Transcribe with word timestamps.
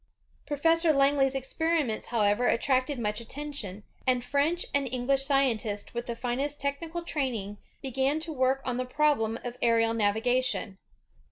Professor 0.47 0.91
Langley's 0.93 1.35
e:q)eriments, 1.35 2.07
however, 2.07 2.47
attracted 2.47 2.97
much 2.97 3.21
attention, 3.21 3.83
and 4.07 4.23
French 4.25 4.65
and 4.73 4.91
English 4.91 5.23
scientists 5.25 5.93
with 5.93 6.07
the 6.07 6.15
flnest 6.15 6.57
technical 6.57 7.03
training 7.03 7.59
began 7.83 8.19
to 8.19 8.33
work 8.33 8.63
on 8.65 8.77
the 8.77 8.85
problem 8.85 9.37
of 9.43 9.59
aerial 9.61 9.93
navigation. 9.93 10.79